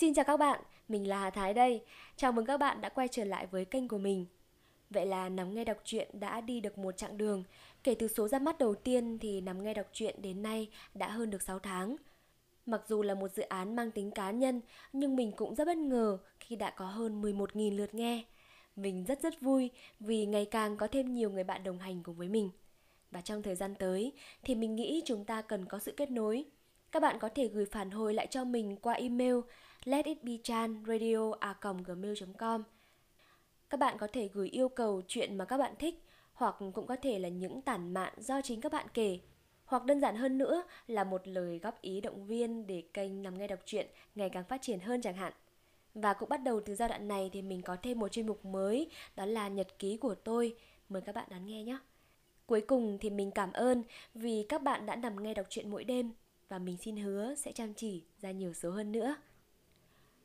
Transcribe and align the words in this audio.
Xin 0.00 0.14
chào 0.14 0.24
các 0.24 0.36
bạn, 0.36 0.60
mình 0.88 1.08
là 1.08 1.18
Hà 1.20 1.30
Thái 1.30 1.54
đây. 1.54 1.82
Chào 2.16 2.32
mừng 2.32 2.46
các 2.46 2.56
bạn 2.56 2.80
đã 2.80 2.88
quay 2.88 3.08
trở 3.08 3.24
lại 3.24 3.46
với 3.46 3.64
kênh 3.64 3.88
của 3.88 3.98
mình. 3.98 4.26
Vậy 4.90 5.06
là 5.06 5.28
nắm 5.28 5.54
nghe 5.54 5.64
đọc 5.64 5.76
truyện 5.84 6.08
đã 6.12 6.40
đi 6.40 6.60
được 6.60 6.78
một 6.78 6.96
chặng 6.96 7.18
đường. 7.18 7.44
Kể 7.84 7.94
từ 7.94 8.08
số 8.08 8.28
ra 8.28 8.38
mắt 8.38 8.58
đầu 8.58 8.74
tiên 8.74 9.18
thì 9.18 9.40
nắm 9.40 9.62
nghe 9.62 9.74
đọc 9.74 9.86
truyện 9.92 10.22
đến 10.22 10.42
nay 10.42 10.68
đã 10.94 11.08
hơn 11.08 11.30
được 11.30 11.42
6 11.42 11.58
tháng. 11.58 11.96
Mặc 12.66 12.82
dù 12.88 13.02
là 13.02 13.14
một 13.14 13.32
dự 13.32 13.42
án 13.42 13.76
mang 13.76 13.90
tính 13.90 14.10
cá 14.10 14.30
nhân, 14.30 14.60
nhưng 14.92 15.16
mình 15.16 15.32
cũng 15.32 15.54
rất 15.54 15.66
bất 15.66 15.76
ngờ 15.76 16.18
khi 16.40 16.56
đã 16.56 16.70
có 16.70 16.86
hơn 16.86 17.22
11.000 17.22 17.76
lượt 17.76 17.94
nghe. 17.94 18.24
Mình 18.76 19.04
rất 19.04 19.22
rất 19.22 19.40
vui 19.40 19.70
vì 20.00 20.26
ngày 20.26 20.44
càng 20.44 20.76
có 20.76 20.86
thêm 20.86 21.14
nhiều 21.14 21.30
người 21.30 21.44
bạn 21.44 21.64
đồng 21.64 21.78
hành 21.78 22.02
cùng 22.02 22.16
với 22.16 22.28
mình. 22.28 22.50
Và 23.10 23.20
trong 23.20 23.42
thời 23.42 23.54
gian 23.54 23.74
tới 23.74 24.12
thì 24.44 24.54
mình 24.54 24.76
nghĩ 24.76 25.02
chúng 25.04 25.24
ta 25.24 25.42
cần 25.42 25.66
có 25.66 25.78
sự 25.78 25.92
kết 25.96 26.10
nối. 26.10 26.44
Các 26.92 27.02
bạn 27.02 27.18
có 27.18 27.28
thể 27.28 27.48
gửi 27.48 27.64
phản 27.64 27.90
hồi 27.90 28.14
lại 28.14 28.26
cho 28.26 28.44
mình 28.44 28.76
qua 28.76 28.94
email 28.94 29.36
letitbechanradio.gmail.com 29.84 32.62
Các 33.70 33.80
bạn 33.80 33.98
có 33.98 34.08
thể 34.12 34.28
gửi 34.32 34.48
yêu 34.48 34.68
cầu 34.68 35.02
chuyện 35.08 35.38
mà 35.38 35.44
các 35.44 35.58
bạn 35.58 35.74
thích, 35.78 36.02
hoặc 36.32 36.56
cũng 36.74 36.86
có 36.86 36.96
thể 37.02 37.18
là 37.18 37.28
những 37.28 37.62
tản 37.62 37.94
mạn 37.94 38.12
do 38.16 38.42
chính 38.42 38.60
các 38.60 38.72
bạn 38.72 38.86
kể 38.94 39.18
hoặc 39.64 39.84
đơn 39.84 40.00
giản 40.00 40.16
hơn 40.16 40.38
nữa 40.38 40.62
là 40.86 41.04
một 41.04 41.28
lời 41.28 41.58
góp 41.58 41.80
ý 41.80 42.00
động 42.00 42.26
viên 42.26 42.66
để 42.66 42.82
kênh 42.94 43.22
nằm 43.22 43.38
nghe 43.38 43.46
đọc 43.46 43.58
truyện 43.64 43.86
ngày 44.14 44.30
càng 44.30 44.44
phát 44.44 44.62
triển 44.62 44.80
hơn 44.80 45.02
chẳng 45.02 45.14
hạn. 45.14 45.32
Và 45.94 46.12
cũng 46.12 46.28
bắt 46.28 46.42
đầu 46.42 46.60
từ 46.60 46.74
giai 46.74 46.88
đoạn 46.88 47.08
này 47.08 47.30
thì 47.32 47.42
mình 47.42 47.62
có 47.62 47.76
thêm 47.82 47.98
một 47.98 48.08
chuyên 48.08 48.26
mục 48.26 48.44
mới, 48.44 48.90
đó 49.16 49.24
là 49.24 49.48
nhật 49.48 49.78
ký 49.78 49.96
của 49.96 50.14
tôi. 50.14 50.56
Mời 50.88 51.02
các 51.02 51.14
bạn 51.14 51.28
đón 51.30 51.46
nghe 51.46 51.62
nhé. 51.62 51.78
Cuối 52.46 52.60
cùng 52.60 52.98
thì 53.00 53.10
mình 53.10 53.30
cảm 53.30 53.52
ơn 53.52 53.82
vì 54.14 54.46
các 54.48 54.62
bạn 54.62 54.86
đã 54.86 54.96
nằm 54.96 55.22
nghe 55.22 55.34
đọc 55.34 55.46
truyện 55.48 55.70
mỗi 55.70 55.84
đêm 55.84 56.12
và 56.48 56.58
mình 56.58 56.76
xin 56.76 56.96
hứa 56.96 57.34
sẽ 57.34 57.52
chăm 57.52 57.74
chỉ 57.74 58.04
ra 58.20 58.30
nhiều 58.30 58.52
số 58.52 58.70
hơn 58.70 58.92
nữa. 58.92 59.16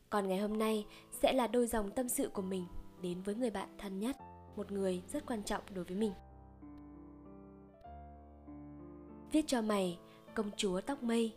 Còn 0.10 0.28
ngày 0.28 0.38
hôm 0.38 0.58
nay 0.58 0.86
sẽ 1.12 1.34
là 1.34 1.48
đôi 1.48 1.68
dòng 1.68 1.92
tâm 1.92 2.10
sự 2.10 2.30
của 2.30 2.42
mình 2.42 2.66
đến 3.02 3.22
với 3.22 3.36
người 3.36 3.50
bạn 3.50 3.70
thân 3.78 4.00
nhất, 4.00 4.18
một 4.56 4.72
người 4.72 5.04
rất 5.14 5.26
quan 5.26 5.44
trọng 5.44 5.64
đối 5.74 5.86
với 5.86 5.98
mình. 5.98 6.14
Viết 9.32 9.48
cho 9.48 9.62
mày, 9.62 10.00
công 10.34 10.52
chúa 10.58 10.82
tóc 10.82 11.04
mây. 11.04 11.34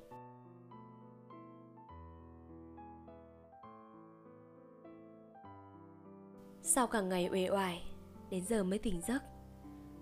Sau 6.63 6.87
cả 6.87 7.01
ngày 7.01 7.29
uể 7.33 7.49
oải, 7.51 7.83
đến 8.31 8.45
giờ 8.45 8.65
mới 8.65 8.79
tỉnh 8.79 9.01
giấc. 9.01 9.23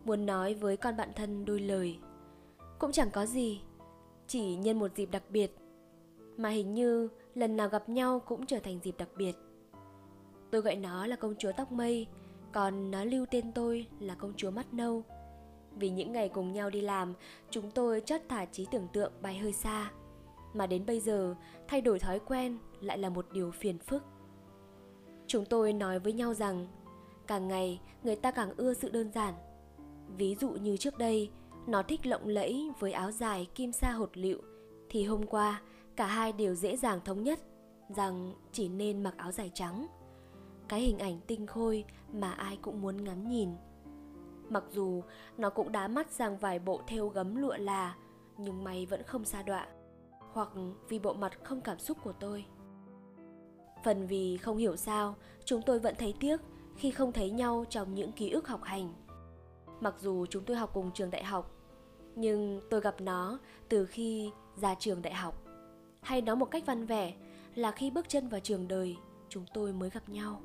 Muốn 0.04 0.26
nói 0.26 0.54
với 0.54 0.76
con 0.76 0.96
bạn 0.96 1.10
thân 1.16 1.44
đôi 1.44 1.60
lời. 1.60 1.98
Cũng 2.78 2.92
chẳng 2.92 3.10
có 3.12 3.26
gì, 3.26 3.62
chỉ 4.26 4.56
nhân 4.56 4.78
một 4.78 4.96
dịp 4.96 5.10
đặc 5.10 5.22
biệt 5.30 5.56
mà 6.36 6.48
hình 6.48 6.74
như 6.74 7.08
lần 7.36 7.56
nào 7.56 7.68
gặp 7.68 7.88
nhau 7.88 8.20
cũng 8.20 8.46
trở 8.46 8.58
thành 8.58 8.78
dịp 8.82 8.94
đặc 8.98 9.08
biệt. 9.16 9.32
Tôi 10.50 10.60
gọi 10.60 10.76
nó 10.76 11.06
là 11.06 11.16
công 11.16 11.34
chúa 11.38 11.52
tóc 11.56 11.72
mây, 11.72 12.06
còn 12.52 12.90
nó 12.90 13.04
lưu 13.04 13.26
tên 13.30 13.52
tôi 13.52 13.86
là 14.00 14.14
công 14.14 14.32
chúa 14.36 14.50
mắt 14.50 14.74
nâu. 14.74 15.02
Vì 15.72 15.90
những 15.90 16.12
ngày 16.12 16.28
cùng 16.28 16.52
nhau 16.52 16.70
đi 16.70 16.80
làm, 16.80 17.14
chúng 17.50 17.70
tôi 17.70 18.00
chót 18.00 18.20
thả 18.28 18.44
trí 18.44 18.66
tưởng 18.70 18.88
tượng 18.92 19.12
bay 19.22 19.38
hơi 19.38 19.52
xa. 19.52 19.90
Mà 20.54 20.66
đến 20.66 20.86
bây 20.86 21.00
giờ, 21.00 21.34
thay 21.68 21.80
đổi 21.80 21.98
thói 21.98 22.18
quen 22.18 22.58
lại 22.80 22.98
là 22.98 23.08
một 23.08 23.26
điều 23.32 23.50
phiền 23.50 23.78
phức. 23.78 24.04
Chúng 25.26 25.44
tôi 25.44 25.72
nói 25.72 25.98
với 25.98 26.12
nhau 26.12 26.34
rằng, 26.34 26.66
càng 27.26 27.48
ngày 27.48 27.80
người 28.02 28.16
ta 28.16 28.30
càng 28.30 28.54
ưa 28.56 28.74
sự 28.74 28.90
đơn 28.90 29.12
giản. 29.12 29.34
Ví 30.16 30.36
dụ 30.40 30.50
như 30.50 30.76
trước 30.76 30.98
đây, 30.98 31.30
nó 31.66 31.82
thích 31.82 32.06
lộng 32.06 32.28
lẫy 32.28 32.70
với 32.78 32.92
áo 32.92 33.10
dài 33.10 33.46
kim 33.54 33.72
sa 33.72 33.90
hột 33.90 34.16
lựu, 34.16 34.38
thì 34.88 35.04
hôm 35.04 35.26
qua 35.26 35.62
cả 35.96 36.06
hai 36.06 36.32
đều 36.32 36.54
dễ 36.54 36.76
dàng 36.76 37.00
thống 37.04 37.22
nhất 37.22 37.38
rằng 37.88 38.34
chỉ 38.52 38.68
nên 38.68 39.02
mặc 39.02 39.14
áo 39.16 39.32
dài 39.32 39.50
trắng. 39.54 39.86
Cái 40.68 40.80
hình 40.80 40.98
ảnh 40.98 41.20
tinh 41.26 41.46
khôi 41.46 41.84
mà 42.12 42.32
ai 42.32 42.58
cũng 42.62 42.82
muốn 42.82 43.04
ngắm 43.04 43.28
nhìn. 43.28 43.50
Mặc 44.48 44.64
dù 44.70 45.02
nó 45.38 45.50
cũng 45.50 45.72
đá 45.72 45.88
mắt 45.88 46.10
sang 46.10 46.38
vài 46.38 46.58
bộ 46.58 46.80
thêu 46.86 47.08
gấm 47.08 47.36
lụa 47.36 47.56
là, 47.58 47.96
nhưng 48.36 48.64
may 48.64 48.86
vẫn 48.86 49.02
không 49.02 49.24
xa 49.24 49.42
đọa, 49.42 49.66
hoặc 50.32 50.48
vì 50.88 50.98
bộ 50.98 51.12
mặt 51.12 51.44
không 51.44 51.60
cảm 51.60 51.78
xúc 51.78 51.98
của 52.02 52.12
tôi. 52.12 52.44
Phần 53.84 54.06
vì 54.06 54.36
không 54.36 54.56
hiểu 54.56 54.76
sao, 54.76 55.14
chúng 55.44 55.62
tôi 55.62 55.78
vẫn 55.78 55.94
thấy 55.98 56.14
tiếc 56.20 56.40
khi 56.76 56.90
không 56.90 57.12
thấy 57.12 57.30
nhau 57.30 57.64
trong 57.68 57.94
những 57.94 58.12
ký 58.12 58.30
ức 58.30 58.48
học 58.48 58.62
hành. 58.62 58.94
Mặc 59.80 59.94
dù 60.00 60.26
chúng 60.26 60.44
tôi 60.44 60.56
học 60.56 60.70
cùng 60.74 60.90
trường 60.94 61.10
đại 61.10 61.24
học, 61.24 61.50
nhưng 62.14 62.60
tôi 62.70 62.80
gặp 62.80 63.00
nó 63.00 63.38
từ 63.68 63.86
khi 63.86 64.30
ra 64.56 64.74
trường 64.74 65.02
đại 65.02 65.14
học 65.14 65.45
hay 66.06 66.22
nói 66.22 66.36
một 66.36 66.50
cách 66.50 66.66
văn 66.66 66.86
vẻ 66.86 67.14
là 67.54 67.70
khi 67.70 67.90
bước 67.90 68.08
chân 68.08 68.28
vào 68.28 68.40
trường 68.40 68.68
đời, 68.68 68.96
chúng 69.28 69.44
tôi 69.54 69.72
mới 69.72 69.90
gặp 69.90 70.08
nhau. 70.08 70.40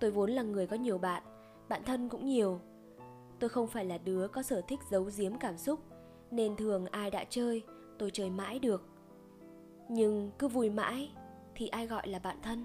Tôi 0.00 0.10
vốn 0.10 0.30
là 0.30 0.42
người 0.42 0.66
có 0.66 0.76
nhiều 0.76 0.98
bạn 0.98 1.22
bạn 1.68 1.82
thân 1.84 2.08
cũng 2.08 2.26
nhiều. 2.26 2.60
Tôi 3.38 3.50
không 3.50 3.66
phải 3.66 3.84
là 3.84 3.98
đứa 3.98 4.28
có 4.28 4.42
sở 4.42 4.60
thích 4.60 4.80
giấu 4.90 5.10
giếm 5.16 5.38
cảm 5.38 5.58
xúc, 5.58 5.80
nên 6.30 6.56
thường 6.56 6.86
ai 6.86 7.10
đã 7.10 7.24
chơi, 7.24 7.62
tôi 7.98 8.10
chơi 8.10 8.30
mãi 8.30 8.58
được. 8.58 8.86
Nhưng 9.88 10.30
cứ 10.38 10.48
vui 10.48 10.70
mãi 10.70 11.10
thì 11.54 11.68
ai 11.68 11.86
gọi 11.86 12.08
là 12.08 12.18
bạn 12.18 12.36
thân? 12.42 12.64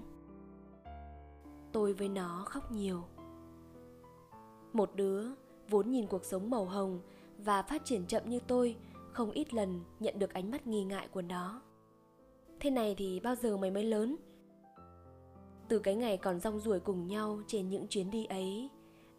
Tôi 1.72 1.92
với 1.92 2.08
nó 2.08 2.44
khóc 2.46 2.72
nhiều. 2.72 3.02
Một 4.72 4.90
đứa 4.94 5.24
vốn 5.68 5.90
nhìn 5.90 6.06
cuộc 6.06 6.24
sống 6.24 6.50
màu 6.50 6.64
hồng 6.64 7.00
và 7.38 7.62
phát 7.62 7.84
triển 7.84 8.06
chậm 8.06 8.22
như 8.28 8.40
tôi 8.46 8.76
không 9.12 9.30
ít 9.30 9.54
lần 9.54 9.80
nhận 10.00 10.18
được 10.18 10.34
ánh 10.34 10.50
mắt 10.50 10.66
nghi 10.66 10.84
ngại 10.84 11.08
của 11.08 11.22
nó. 11.22 11.62
Thế 12.60 12.70
này 12.70 12.94
thì 12.98 13.20
bao 13.20 13.34
giờ 13.34 13.56
mày 13.56 13.70
mới 13.70 13.84
lớn? 13.84 14.16
Từ 15.68 15.78
cái 15.78 15.94
ngày 15.94 16.16
còn 16.16 16.40
rong 16.40 16.60
ruổi 16.60 16.80
cùng 16.80 17.06
nhau 17.06 17.40
trên 17.46 17.68
những 17.68 17.86
chuyến 17.88 18.10
đi 18.10 18.24
ấy, 18.24 18.70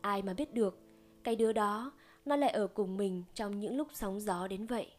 ai 0.02 0.22
mà 0.22 0.34
biết 0.34 0.54
được, 0.54 0.80
cái 1.24 1.36
đứa 1.36 1.54
đó, 1.54 1.92
nó 2.26 2.36
lại 2.36 2.50
ở 2.50 2.68
cùng 2.68 2.98
mình 2.98 3.24
trong 3.34 3.60
những 3.60 3.78
lúc 3.78 3.88
sóng 3.94 4.20
gió 4.20 4.48
đến 4.48 4.66
vậy. 4.66 4.92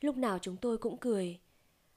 Lúc 0.00 0.16
nào 0.16 0.38
chúng 0.38 0.56
tôi 0.56 0.78
cũng 0.78 0.96
cười, 0.96 1.40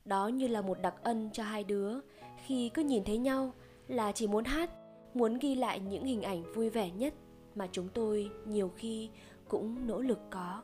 đó 0.05 0.27
như 0.27 0.47
là 0.47 0.61
một 0.61 0.81
đặc 0.81 0.95
ân 1.03 1.29
cho 1.33 1.43
hai 1.43 1.63
đứa, 1.63 1.99
khi 2.45 2.69
cứ 2.69 2.83
nhìn 2.83 3.03
thấy 3.03 3.17
nhau 3.17 3.53
là 3.87 4.11
chỉ 4.11 4.27
muốn 4.27 4.43
hát, 4.43 4.71
muốn 5.13 5.37
ghi 5.41 5.55
lại 5.55 5.79
những 5.79 6.05
hình 6.05 6.21
ảnh 6.21 6.53
vui 6.53 6.69
vẻ 6.69 6.91
nhất 6.91 7.13
mà 7.55 7.67
chúng 7.71 7.89
tôi 7.89 8.31
nhiều 8.45 8.71
khi 8.75 9.09
cũng 9.47 9.87
nỗ 9.87 10.01
lực 10.01 10.19
có 10.29 10.63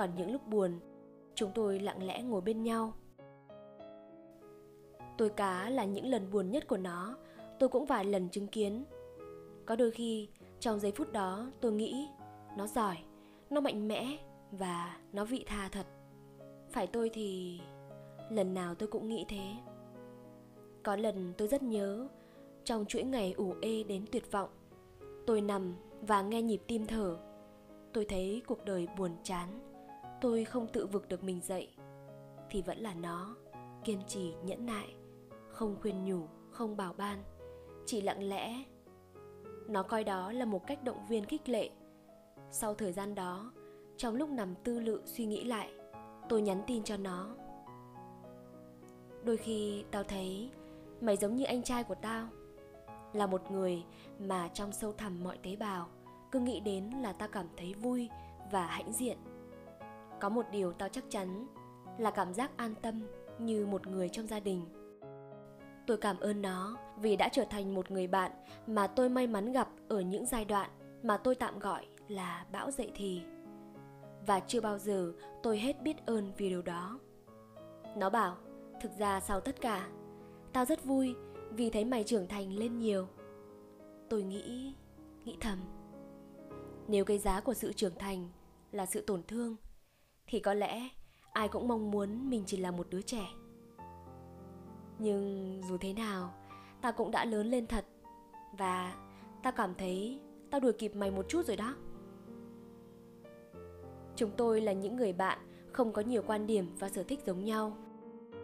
còn 0.00 0.10
những 0.16 0.32
lúc 0.32 0.46
buồn, 0.48 0.80
chúng 1.34 1.50
tôi 1.54 1.78
lặng 1.78 2.02
lẽ 2.02 2.22
ngồi 2.22 2.40
bên 2.40 2.62
nhau. 2.62 2.92
Tôi 5.18 5.30
cá 5.30 5.70
là 5.70 5.84
những 5.84 6.06
lần 6.06 6.30
buồn 6.30 6.50
nhất 6.50 6.68
của 6.68 6.76
nó, 6.76 7.16
tôi 7.58 7.68
cũng 7.68 7.86
vài 7.86 8.04
lần 8.04 8.28
chứng 8.28 8.46
kiến. 8.46 8.84
Có 9.66 9.76
đôi 9.76 9.90
khi, 9.90 10.28
trong 10.60 10.80
giây 10.80 10.92
phút 10.92 11.12
đó, 11.12 11.50
tôi 11.60 11.72
nghĩ, 11.72 12.08
nó 12.56 12.66
giỏi, 12.66 12.96
nó 13.50 13.60
mạnh 13.60 13.88
mẽ 13.88 14.18
và 14.50 14.96
nó 15.12 15.24
vị 15.24 15.44
tha 15.46 15.68
thật. 15.72 15.86
Phải 16.70 16.86
tôi 16.86 17.10
thì, 17.12 17.60
lần 18.30 18.54
nào 18.54 18.74
tôi 18.74 18.88
cũng 18.88 19.08
nghĩ 19.08 19.24
thế. 19.28 19.54
Có 20.82 20.96
lần 20.96 21.32
tôi 21.38 21.48
rất 21.48 21.62
nhớ, 21.62 22.08
trong 22.64 22.84
chuỗi 22.86 23.02
ngày 23.02 23.32
ủ 23.32 23.54
ê 23.62 23.82
đến 23.82 24.04
tuyệt 24.12 24.32
vọng, 24.32 24.50
tôi 25.26 25.40
nằm 25.40 25.74
và 26.00 26.22
nghe 26.22 26.42
nhịp 26.42 26.60
tim 26.66 26.86
thở. 26.86 27.18
Tôi 27.92 28.04
thấy 28.04 28.42
cuộc 28.46 28.64
đời 28.64 28.88
buồn 28.98 29.10
chán 29.22 29.69
tôi 30.20 30.44
không 30.44 30.66
tự 30.68 30.86
vực 30.86 31.08
được 31.08 31.24
mình 31.24 31.40
dậy. 31.40 31.68
Thì 32.50 32.62
vẫn 32.62 32.78
là 32.78 32.94
nó, 32.94 33.36
kiên 33.84 34.00
trì, 34.06 34.34
nhẫn 34.44 34.66
nại, 34.66 34.94
không 35.48 35.76
khuyên 35.80 36.04
nhủ, 36.04 36.26
không 36.50 36.76
bảo 36.76 36.92
ban. 36.92 37.22
Chỉ 37.86 38.00
lặng 38.00 38.28
lẽ. 38.28 38.64
Nó 39.68 39.82
coi 39.82 40.04
đó 40.04 40.32
là 40.32 40.44
một 40.44 40.66
cách 40.66 40.84
động 40.84 41.06
viên 41.08 41.24
khích 41.24 41.48
lệ. 41.48 41.70
Sau 42.50 42.74
thời 42.74 42.92
gian 42.92 43.14
đó, 43.14 43.52
trong 43.96 44.14
lúc 44.14 44.30
nằm 44.30 44.54
tư 44.64 44.80
lự 44.80 45.02
suy 45.04 45.26
nghĩ 45.26 45.44
lại, 45.44 45.72
tôi 46.28 46.42
nhắn 46.42 46.62
tin 46.66 46.84
cho 46.84 46.96
nó. 46.96 47.36
Đôi 49.24 49.36
khi 49.36 49.84
tao 49.90 50.04
thấy 50.04 50.50
mày 51.00 51.16
giống 51.16 51.36
như 51.36 51.44
anh 51.44 51.62
trai 51.62 51.84
của 51.84 51.94
tao, 51.94 52.28
là 53.12 53.26
một 53.26 53.50
người 53.50 53.84
mà 54.18 54.48
trong 54.48 54.72
sâu 54.72 54.92
thẳm 54.92 55.24
mọi 55.24 55.38
tế 55.42 55.56
bào, 55.56 55.88
cứ 56.32 56.40
nghĩ 56.40 56.60
đến 56.60 56.90
là 56.90 57.12
tao 57.12 57.28
cảm 57.28 57.46
thấy 57.56 57.74
vui 57.74 58.08
và 58.52 58.66
hãnh 58.66 58.92
diện 58.92 59.18
có 60.20 60.28
một 60.28 60.46
điều 60.52 60.72
tao 60.72 60.88
chắc 60.88 61.04
chắn 61.08 61.46
là 61.98 62.10
cảm 62.10 62.34
giác 62.34 62.56
an 62.56 62.74
tâm 62.82 63.02
như 63.38 63.66
một 63.66 63.86
người 63.86 64.08
trong 64.08 64.26
gia 64.26 64.40
đình. 64.40 64.66
Tôi 65.86 65.96
cảm 65.96 66.20
ơn 66.20 66.42
nó 66.42 66.76
vì 66.96 67.16
đã 67.16 67.28
trở 67.28 67.44
thành 67.50 67.74
một 67.74 67.90
người 67.90 68.06
bạn 68.06 68.30
mà 68.66 68.86
tôi 68.86 69.08
may 69.08 69.26
mắn 69.26 69.52
gặp 69.52 69.68
ở 69.88 70.00
những 70.00 70.26
giai 70.26 70.44
đoạn 70.44 70.70
mà 71.02 71.16
tôi 71.16 71.34
tạm 71.34 71.58
gọi 71.58 71.86
là 72.08 72.46
bão 72.52 72.70
dậy 72.70 72.92
thì. 72.94 73.22
Và 74.26 74.40
chưa 74.40 74.60
bao 74.60 74.78
giờ 74.78 75.12
tôi 75.42 75.58
hết 75.58 75.82
biết 75.82 76.06
ơn 76.06 76.32
vì 76.36 76.48
điều 76.48 76.62
đó. 76.62 76.98
Nó 77.96 78.10
bảo, 78.10 78.36
thực 78.82 78.92
ra 78.98 79.20
sau 79.20 79.40
tất 79.40 79.60
cả, 79.60 79.88
tao 80.52 80.64
rất 80.64 80.84
vui 80.84 81.14
vì 81.50 81.70
thấy 81.70 81.84
mày 81.84 82.04
trưởng 82.04 82.28
thành 82.28 82.52
lên 82.52 82.78
nhiều. 82.78 83.06
Tôi 84.08 84.22
nghĩ 84.22 84.74
nghĩ 85.24 85.36
thầm. 85.40 85.58
Nếu 86.88 87.04
cái 87.04 87.18
giá 87.18 87.40
của 87.40 87.54
sự 87.54 87.72
trưởng 87.72 87.94
thành 87.98 88.28
là 88.72 88.86
sự 88.86 89.00
tổn 89.00 89.22
thương 89.22 89.56
thì 90.30 90.40
có 90.40 90.54
lẽ 90.54 90.88
ai 91.32 91.48
cũng 91.48 91.68
mong 91.68 91.90
muốn 91.90 92.30
mình 92.30 92.42
chỉ 92.46 92.56
là 92.56 92.70
một 92.70 92.86
đứa 92.90 93.02
trẻ. 93.02 93.26
Nhưng 94.98 95.60
dù 95.68 95.76
thế 95.76 95.92
nào, 95.92 96.34
ta 96.80 96.90
cũng 96.90 97.10
đã 97.10 97.24
lớn 97.24 97.46
lên 97.46 97.66
thật. 97.66 97.84
Và 98.58 98.94
ta 99.42 99.50
cảm 99.50 99.74
thấy 99.74 100.20
tao 100.50 100.60
đuổi 100.60 100.72
kịp 100.72 100.96
mày 100.96 101.10
một 101.10 101.28
chút 101.28 101.46
rồi 101.46 101.56
đó. 101.56 101.74
Chúng 104.16 104.30
tôi 104.36 104.60
là 104.60 104.72
những 104.72 104.96
người 104.96 105.12
bạn 105.12 105.38
không 105.72 105.92
có 105.92 106.02
nhiều 106.02 106.22
quan 106.26 106.46
điểm 106.46 106.66
và 106.78 106.88
sở 106.88 107.02
thích 107.02 107.20
giống 107.26 107.44
nhau. 107.44 107.76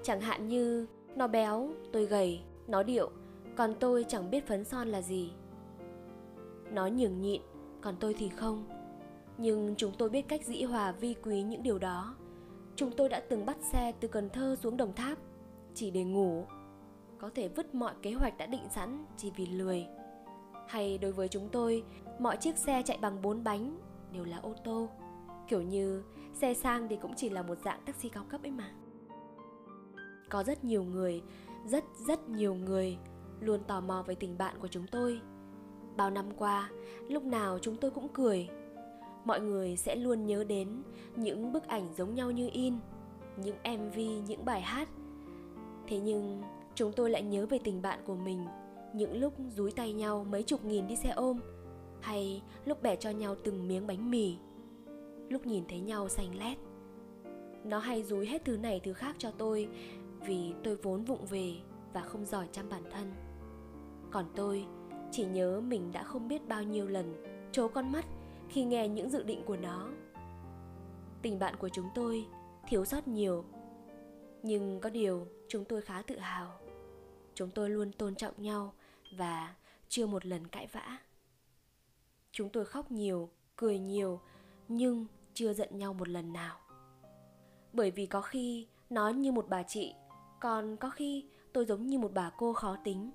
Chẳng 0.02 0.20
hạn 0.20 0.48
như 0.48 0.86
nó 1.16 1.26
béo, 1.26 1.70
tôi 1.92 2.06
gầy, 2.06 2.40
nó 2.66 2.82
điệu 2.82 3.10
Còn 3.56 3.74
tôi 3.80 4.04
chẳng 4.08 4.30
biết 4.30 4.46
phấn 4.46 4.64
son 4.64 4.88
là 4.88 5.02
gì. 5.02 5.32
Nó 6.70 6.86
nhường 6.86 7.20
nhịn, 7.20 7.42
còn 7.80 7.96
tôi 8.00 8.14
thì 8.14 8.28
không. 8.28 8.75
Nhưng 9.38 9.74
chúng 9.76 9.92
tôi 9.98 10.08
biết 10.10 10.28
cách 10.28 10.46
dĩ 10.46 10.62
hòa 10.62 10.92
vi 10.92 11.14
quý 11.22 11.42
những 11.42 11.62
điều 11.62 11.78
đó. 11.78 12.14
Chúng 12.76 12.92
tôi 12.96 13.08
đã 13.08 13.20
từng 13.20 13.46
bắt 13.46 13.56
xe 13.72 13.92
từ 14.00 14.08
Cần 14.08 14.30
Thơ 14.30 14.56
xuống 14.62 14.76
Đồng 14.76 14.94
Tháp 14.94 15.18
Chỉ 15.74 15.90
để 15.90 16.04
ngủ. 16.04 16.44
Có 17.18 17.30
thể 17.34 17.48
vứt 17.48 17.74
mọi 17.74 17.94
kế 18.02 18.12
hoạch 18.12 18.38
đã 18.38 18.46
định 18.46 18.68
sẵn 18.74 19.04
chỉ 19.16 19.32
vì 19.36 19.46
lười. 19.46 19.86
Hay 20.68 20.98
đối 20.98 21.12
với 21.12 21.28
chúng 21.28 21.48
tôi, 21.48 21.84
mọi 22.18 22.36
chiếc 22.36 22.56
xe 22.56 22.82
chạy 22.82 22.98
bằng 23.00 23.22
bốn 23.22 23.44
bánh 23.44 23.78
đều 24.12 24.24
là 24.24 24.38
ô 24.38 24.54
tô. 24.64 24.88
Kiểu 25.48 25.62
như 25.62 26.02
xe 26.32 26.54
sang 26.54 26.88
thì 26.88 26.96
cũng 26.96 27.14
chỉ 27.16 27.28
là 27.30 27.42
một 27.42 27.58
dạng 27.64 27.80
taxi 27.86 28.08
cao 28.08 28.24
cấp 28.28 28.42
ấy 28.42 28.50
mà. 28.50 28.70
Có 30.30 30.42
rất 30.42 30.64
nhiều 30.64 30.84
người, 30.84 31.22
rất 31.66 31.84
rất 32.08 32.28
nhiều 32.28 32.54
người 32.54 32.98
luôn 33.40 33.64
tò 33.64 33.80
mò 33.80 34.04
về 34.06 34.14
tình 34.14 34.38
bạn 34.38 34.56
của 34.60 34.68
chúng 34.68 34.86
tôi. 34.86 35.20
Bao 35.96 36.10
năm 36.10 36.26
qua, 36.36 36.70
lúc 37.08 37.24
nào 37.24 37.58
chúng 37.62 37.76
tôi 37.76 37.90
cũng 37.90 38.08
cười 38.08 38.48
mọi 39.26 39.40
người 39.40 39.76
sẽ 39.76 39.96
luôn 39.96 40.26
nhớ 40.26 40.44
đến 40.44 40.68
những 41.16 41.52
bức 41.52 41.66
ảnh 41.66 41.94
giống 41.96 42.14
nhau 42.14 42.30
như 42.30 42.50
in, 42.52 42.74
những 43.36 43.56
mv 43.64 43.98
những 44.28 44.44
bài 44.44 44.60
hát. 44.60 44.88
Thế 45.86 45.98
nhưng, 45.98 46.42
chúng 46.74 46.92
tôi 46.92 47.10
lại 47.10 47.22
nhớ 47.22 47.46
về 47.46 47.58
tình 47.64 47.82
bạn 47.82 48.00
của 48.06 48.14
mình, 48.14 48.46
những 48.94 49.20
lúc 49.20 49.34
dúi 49.56 49.72
tay 49.72 49.92
nhau 49.92 50.26
mấy 50.30 50.42
chục 50.42 50.64
nghìn 50.64 50.86
đi 50.86 50.96
xe 50.96 51.10
ôm, 51.10 51.40
hay 52.00 52.42
lúc 52.64 52.82
bẻ 52.82 52.96
cho 52.96 53.10
nhau 53.10 53.34
từng 53.44 53.68
miếng 53.68 53.86
bánh 53.86 54.10
mì, 54.10 54.36
lúc 55.28 55.46
nhìn 55.46 55.64
thấy 55.68 55.80
nhau 55.80 56.08
xanh 56.08 56.38
lét. 56.38 56.58
Nó 57.64 57.78
hay 57.78 58.02
dúi 58.02 58.26
hết 58.26 58.44
thứ 58.44 58.56
này 58.56 58.80
thứ 58.84 58.92
khác 58.92 59.16
cho 59.18 59.30
tôi 59.30 59.68
vì 60.26 60.52
tôi 60.64 60.76
vốn 60.76 61.04
vụng 61.04 61.26
về 61.26 61.54
và 61.92 62.00
không 62.00 62.24
giỏi 62.24 62.48
chăm 62.52 62.68
bản 62.68 62.82
thân. 62.90 63.12
Còn 64.10 64.24
tôi 64.36 64.66
chỉ 65.10 65.24
nhớ 65.24 65.60
mình 65.60 65.92
đã 65.92 66.02
không 66.02 66.28
biết 66.28 66.48
bao 66.48 66.62
nhiêu 66.62 66.88
lần 66.88 67.14
trố 67.52 67.68
con 67.68 67.92
mắt 67.92 68.06
khi 68.48 68.64
nghe 68.64 68.88
những 68.88 69.10
dự 69.10 69.22
định 69.22 69.42
của 69.46 69.56
nó. 69.56 69.88
Tình 71.22 71.38
bạn 71.38 71.56
của 71.56 71.68
chúng 71.68 71.88
tôi 71.94 72.26
thiếu 72.68 72.84
sót 72.84 73.08
nhiều, 73.08 73.44
nhưng 74.42 74.80
có 74.80 74.90
điều 74.90 75.26
chúng 75.48 75.64
tôi 75.64 75.82
khá 75.82 76.02
tự 76.02 76.18
hào. 76.18 76.60
Chúng 77.34 77.50
tôi 77.50 77.70
luôn 77.70 77.92
tôn 77.92 78.14
trọng 78.14 78.42
nhau 78.42 78.72
và 79.16 79.54
chưa 79.88 80.06
một 80.06 80.26
lần 80.26 80.46
cãi 80.46 80.66
vã. 80.72 80.98
Chúng 82.32 82.48
tôi 82.48 82.64
khóc 82.64 82.90
nhiều, 82.90 83.30
cười 83.56 83.78
nhiều, 83.78 84.20
nhưng 84.68 85.06
chưa 85.34 85.52
giận 85.52 85.78
nhau 85.78 85.94
một 85.94 86.08
lần 86.08 86.32
nào. 86.32 86.58
Bởi 87.72 87.90
vì 87.90 88.06
có 88.06 88.20
khi 88.20 88.66
nó 88.90 89.08
như 89.08 89.32
một 89.32 89.46
bà 89.48 89.62
chị, 89.62 89.94
còn 90.40 90.76
có 90.76 90.90
khi 90.90 91.24
tôi 91.52 91.64
giống 91.64 91.86
như 91.86 91.98
một 91.98 92.10
bà 92.14 92.30
cô 92.38 92.52
khó 92.52 92.76
tính. 92.84 93.10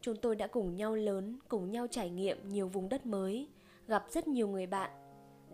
Chúng 0.00 0.16
tôi 0.16 0.36
đã 0.36 0.46
cùng 0.46 0.76
nhau 0.76 0.94
lớn, 0.94 1.38
cùng 1.48 1.70
nhau 1.70 1.86
trải 1.90 2.10
nghiệm 2.10 2.48
nhiều 2.48 2.68
vùng 2.68 2.88
đất 2.88 3.06
mới 3.06 3.48
gặp 3.86 4.04
rất 4.10 4.28
nhiều 4.28 4.48
người 4.48 4.66
bạn 4.66 4.90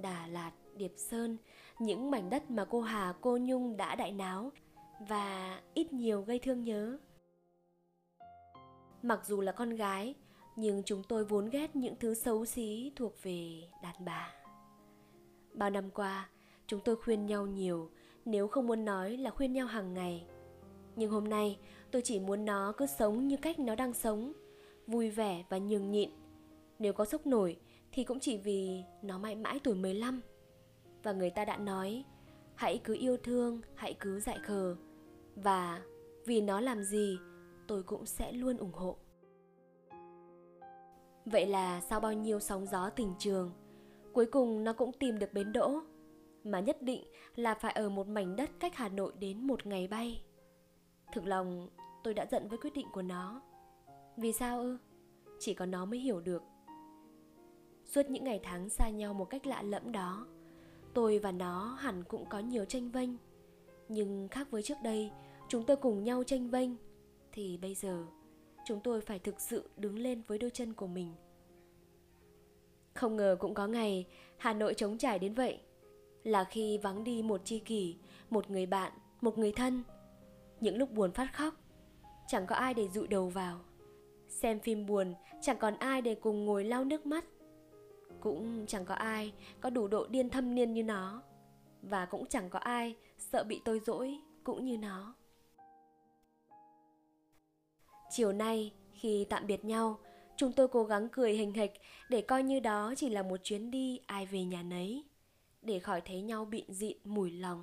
Đà 0.03 0.27
Lạt, 0.27 0.53
Điệp 0.77 0.93
Sơn, 0.97 1.37
những 1.79 2.11
mảnh 2.11 2.31
đất 2.31 2.51
mà 2.51 2.65
cô 2.65 2.81
Hà, 2.81 3.15
cô 3.21 3.37
Nhung 3.37 3.77
đã 3.77 3.95
đại 3.95 4.13
náo 4.13 4.53
và 5.09 5.61
ít 5.75 5.93
nhiều 5.93 6.23
gây 6.23 6.39
thương 6.39 6.65
nhớ. 6.65 6.99
Mặc 9.03 9.21
dù 9.27 9.41
là 9.41 9.53
con 9.53 9.71
gái, 9.71 10.15
nhưng 10.57 10.83
chúng 10.83 11.03
tôi 11.03 11.25
vốn 11.25 11.51
ghét 11.51 11.77
những 11.77 11.95
thứ 12.01 12.15
xấu 12.15 12.45
xí 12.45 12.93
thuộc 12.97 13.23
về 13.23 13.63
đàn 13.83 14.05
bà. 14.05 14.35
Bao 15.53 15.71
năm 15.71 15.91
qua, 15.91 16.29
chúng 16.67 16.81
tôi 16.85 16.97
khuyên 16.97 17.27
nhau 17.27 17.47
nhiều, 17.47 17.91
nếu 18.25 18.49
không 18.49 18.67
muốn 18.67 18.85
nói 18.85 19.17
là 19.17 19.31
khuyên 19.31 19.53
nhau 19.53 19.67
hàng 19.67 19.95
ngày. 19.95 20.25
Nhưng 20.97 21.11
hôm 21.11 21.29
nay, 21.29 21.59
tôi 21.91 22.03
chỉ 22.03 22.19
muốn 22.19 22.45
nó 22.45 22.73
cứ 22.77 22.87
sống 22.87 23.29
như 23.29 23.37
cách 23.37 23.59
nó 23.59 23.75
đang 23.75 23.95
sống, 23.95 24.33
vui 24.87 25.11
vẻ 25.11 25.45
và 25.49 25.59
nhường 25.59 25.91
nhịn. 25.91 26.11
Nếu 26.79 26.93
có 26.93 27.05
sốc 27.05 27.27
nổi, 27.27 27.57
thì 27.93 28.05
cũng 28.05 28.21
chỉ 28.21 28.39
vì 28.39 28.85
nó 29.03 29.19
mãi 29.19 29.37
mãi 29.37 29.61
tuổi 29.65 29.75
15. 29.75 30.21
Và 31.03 31.13
người 31.13 31.31
ta 31.31 31.45
đã 31.45 31.57
nói, 31.57 32.05
hãy 32.55 32.81
cứ 32.85 32.97
yêu 33.01 33.17
thương, 33.17 33.61
hãy 33.75 33.95
cứ 34.01 34.21
dạy 34.21 34.39
khờ. 34.43 34.77
Và 35.37 35.83
vì 36.27 36.41
nó 36.41 36.61
làm 36.61 36.83
gì, 36.83 37.19
tôi 37.67 37.83
cũng 37.83 38.07
sẽ 38.07 38.33
luôn 38.33 38.57
ủng 38.57 38.73
hộ. 38.73 38.97
Vậy 41.25 41.47
là 41.47 41.81
sau 41.81 42.01
bao 42.01 42.13
nhiêu 42.13 42.41
sóng 42.41 42.67
gió 42.67 42.91
tình 42.91 43.15
trường, 43.19 43.53
cuối 44.13 44.27
cùng 44.27 44.65
nó 44.65 44.73
cũng 44.73 44.93
tìm 44.93 45.19
được 45.19 45.33
bến 45.33 45.53
đỗ, 45.53 45.81
mà 46.45 46.61
nhất 46.61 46.83
định 46.83 47.05
là 47.37 47.55
phải 47.55 47.73
ở 47.73 47.89
một 47.89 48.09
mảnh 48.09 48.37
đất 48.37 48.51
cách 48.61 48.77
Hà 48.77 48.89
Nội 48.89 49.13
đến 49.19 49.47
một 49.47 49.67
ngày 49.67 49.89
bay. 49.89 50.23
Thực 51.13 51.27
lòng, 51.27 51.69
tôi 52.05 52.15
đã 52.15 52.27
giận 52.31 52.49
với 52.49 52.59
quyết 52.59 52.75
định 52.75 52.87
của 52.93 53.03
nó. 53.03 53.43
Vì 54.17 54.33
sao 54.33 54.61
ư? 54.61 54.79
Chỉ 55.39 55.55
có 55.55 55.67
nó 55.67 55.85
mới 55.85 55.99
hiểu 55.99 56.21
được 56.21 56.43
Suốt 57.91 58.11
những 58.11 58.25
ngày 58.25 58.41
tháng 58.43 58.69
xa 58.69 58.89
nhau 58.89 59.15
một 59.15 59.25
cách 59.25 59.47
lạ 59.47 59.63
lẫm 59.63 59.93
đó. 59.93 60.27
Tôi 60.95 61.19
và 61.19 61.33
nó 61.33 61.77
hẳn 61.81 62.05
cũng 62.05 62.25
có 62.29 62.39
nhiều 62.39 62.65
tranh 62.65 62.91
vênh. 62.91 63.11
Nhưng 63.89 64.29
khác 64.29 64.51
với 64.51 64.63
trước 64.63 64.75
đây 64.83 65.11
Chúng 65.49 65.65
tôi 65.65 65.77
cùng 65.77 66.05
nhau 66.05 66.25
tranh 66.25 66.51
vênh. 66.51 66.71
Thì 67.33 67.57
bây 67.57 67.75
giờ 67.75 68.05
Chúng 68.65 68.81
tôi 68.81 69.01
phải 69.01 69.19
thực 69.19 69.41
sự 69.41 69.71
đứng 69.77 69.99
lên 69.99 70.23
với 70.27 70.39
đôi 70.39 70.51
chân 70.51 70.73
của 70.73 70.87
mình. 70.87 71.15
Không 72.95 73.17
ngờ 73.17 73.37
cũng 73.41 73.55
có 73.55 73.67
ngày 73.67 74.07
Hà 74.39 74.53
Nội 74.53 74.75
trống 74.75 74.99
trải 74.99 75.19
đến 75.19 75.35
vậy. 75.35 75.61
Là 76.25 76.45
khi 76.45 76.79
vắng 76.79 77.05
đi 77.05 77.23
một 77.23 77.41
chi 77.45 77.59
kỷ 77.59 77.97
Một 78.31 78.51
người 78.51 78.67
bạn, 78.67 78.93
một 79.21 79.39
người 79.39 79.53
thân. 79.53 79.83
Những 80.61 80.79
lúc 80.79 80.91
buồn 80.91 81.13
phát 81.13 81.35
khóc 81.35 81.55
Chẳng 82.27 82.47
có 82.47 82.55
ai 82.55 82.75
để 82.75 82.89
dụi 82.89 83.09
đầu 83.09 83.29
vào. 83.29 83.61
Xem 84.29 84.61
phim 84.61 84.87
buồn 84.87 85.15
Chẳng 85.43 85.59
còn 85.59 85.77
ai 85.77 86.03
để 86.03 86.15
cùng 86.15 86.47
ngồi 86.47 86.65
lau 86.65 86.85
nước 86.85 87.07
mắt 87.07 87.25
cũng 88.21 88.67
chẳng 88.67 88.85
có 88.85 88.95
ai 88.95 89.33
có 89.61 89.71
đủ 89.71 89.89
độ 89.89 90.07
điên 90.07 90.31
thâm 90.31 90.55
niên 90.55 90.73
như 90.73 90.83
nó. 90.83 91.23
Và 91.83 92.07
cũng 92.07 92.27
chẳng 92.27 92.51
có 92.51 92.59
ai 92.59 92.97
sợ 93.19 93.45
bị 93.45 93.61
tôi 93.65 93.81
dỗi 93.81 94.19
cũng 94.45 94.65
như 94.65 94.79
nó. 94.79 95.15
Chiều 98.11 98.33
nay, 98.33 98.73
khi 98.93 99.27
tạm 99.31 99.47
biệt 99.47 99.65
nhau, 99.65 99.99
chúng 100.37 100.53
tôi 100.53 100.69
cố 100.69 100.85
gắng 100.85 101.09
cười 101.09 101.33
hình 101.33 101.53
hịch 101.53 101.81
để 102.09 102.21
coi 102.21 102.43
như 102.43 102.61
đó 102.61 102.95
chỉ 102.97 103.09
là 103.09 103.23
một 103.23 103.41
chuyến 103.43 103.71
đi 103.71 104.01
ai 104.07 104.27
về 104.27 104.45
nhà 104.45 104.63
nấy, 104.63 105.05
để 105.63 105.79
khỏi 105.79 106.01
thấy 106.01 106.23
nhau 106.23 106.45
bịn 106.45 106.65
dịn 106.69 106.97
mùi 107.05 107.31
lòng. 107.31 107.63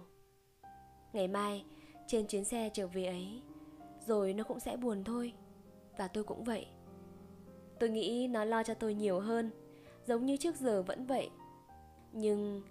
Ngày 1.14 1.28
mai, 1.28 1.66
trên 2.08 2.28
chuyến 2.28 2.46
xe 2.46 2.70
trở 2.74 2.88
về 2.88 3.06
ấy, 3.06 3.42
rồi 4.08 4.34
nó 4.34 4.44
cũng 4.44 4.60
sẽ 4.60 4.78
buồn 4.78 5.04
thôi. 5.04 5.34
Và 5.98 6.08
tôi 6.08 6.24
cũng 6.24 6.44
vậy. 6.44 6.68
Tôi 7.80 7.90
nghĩ 7.90 8.28
nó 8.28 8.46
lo 8.46 8.64
cho 8.64 8.74
tôi 8.74 8.94
nhiều 8.94 9.20
hơn 9.20 9.52
giống 10.08 10.26
như 10.26 10.38
trước 10.38 10.56
giờ 10.56 10.82
vẫn 10.82 11.06
vậy. 11.06 11.30
Nhưng 12.14 12.62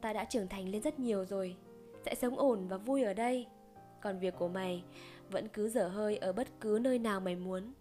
ta 0.00 0.12
đã 0.12 0.24
trưởng 0.24 0.48
thành 0.48 0.68
lên 0.68 0.82
rất 0.82 1.00
nhiều 1.00 1.24
rồi, 1.24 1.56
sẽ 2.04 2.14
sống 2.14 2.38
ổn 2.38 2.68
và 2.68 2.76
vui 2.76 3.02
ở 3.02 3.14
đây. 3.14 3.46
Còn 4.00 4.18
việc 4.18 4.34
của 4.38 4.48
mày 4.48 4.84
vẫn 5.30 5.48
cứ 5.48 5.68
dở 5.68 5.88
hơi 5.88 6.16
ở 6.16 6.32
bất 6.32 6.48
cứ 6.60 6.78
nơi 6.82 6.98
nào 6.98 7.20
mày 7.20 7.36
muốn. 7.36 7.72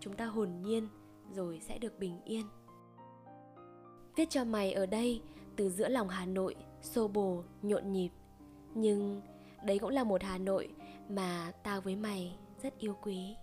Chúng 0.00 0.14
ta 0.14 0.24
hồn 0.24 0.48
nhiên 0.62 0.88
rồi 1.32 1.60
sẽ 1.60 1.78
được 1.78 1.98
bình 1.98 2.20
yên. 2.24 2.46
Viết 4.16 4.30
cho 4.30 4.44
mày 4.44 4.72
ở 4.72 4.86
đây 4.86 5.22
từ 5.56 5.70
giữa 5.70 5.88
lòng 5.88 6.08
hà 6.08 6.26
nội, 6.26 6.56
xô 6.82 7.08
bồ, 7.08 7.42
nhộn 7.62 7.92
nhịp. 7.92 8.10
Nhưng 8.74 9.20
đấy 9.64 9.78
cũng 9.78 9.90
là 9.90 10.04
một 10.04 10.22
hà 10.22 10.38
nội 10.38 10.68
mà 11.08 11.52
tao 11.62 11.80
với 11.80 11.96
mày 11.96 12.36
rất 12.62 12.78
yêu 12.78 12.96
quý. 13.02 13.36